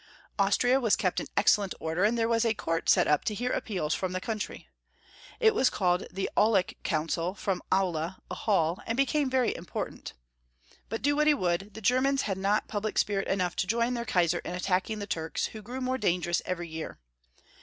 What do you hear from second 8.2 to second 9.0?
a hall, and